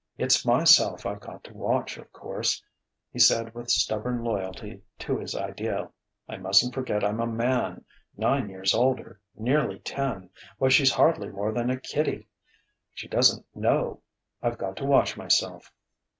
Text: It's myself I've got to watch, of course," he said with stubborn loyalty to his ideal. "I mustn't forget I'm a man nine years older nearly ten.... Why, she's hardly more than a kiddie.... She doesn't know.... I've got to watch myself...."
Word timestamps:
It's 0.17 0.43
myself 0.43 1.05
I've 1.05 1.19
got 1.19 1.43
to 1.43 1.53
watch, 1.53 1.97
of 1.99 2.11
course," 2.11 2.59
he 3.11 3.19
said 3.19 3.53
with 3.53 3.69
stubborn 3.69 4.23
loyalty 4.23 4.81
to 4.97 5.17
his 5.19 5.35
ideal. 5.35 5.93
"I 6.27 6.37
mustn't 6.37 6.73
forget 6.73 7.03
I'm 7.03 7.19
a 7.19 7.27
man 7.27 7.85
nine 8.17 8.49
years 8.49 8.73
older 8.73 9.21
nearly 9.35 9.77
ten.... 9.77 10.31
Why, 10.57 10.69
she's 10.69 10.93
hardly 10.93 11.29
more 11.29 11.51
than 11.51 11.69
a 11.69 11.79
kiddie.... 11.79 12.27
She 12.95 13.07
doesn't 13.07 13.45
know.... 13.55 14.01
I've 14.41 14.57
got 14.57 14.75
to 14.77 14.85
watch 14.85 15.17
myself...." 15.17 15.71